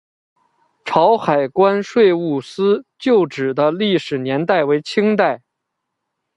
[0.83, 5.43] 潮海关税务司旧址的历史年代为清代。